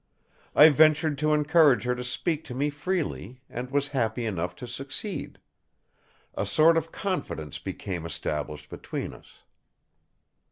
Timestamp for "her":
1.83-1.93